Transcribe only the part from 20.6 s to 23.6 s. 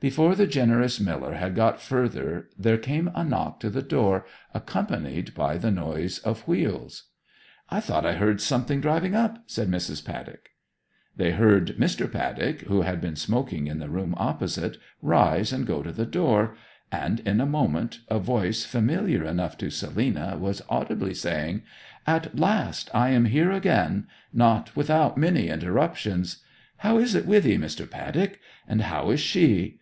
audibly saying, 'At last I am here